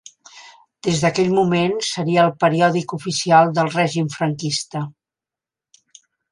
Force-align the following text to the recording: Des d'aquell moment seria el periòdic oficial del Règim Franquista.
Des 0.87 1.03
d'aquell 1.03 1.29
moment 1.39 1.75
seria 1.89 2.23
el 2.29 2.33
periòdic 2.45 2.97
oficial 2.99 3.55
del 3.61 3.71
Règim 3.77 4.11
Franquista. 4.17 4.85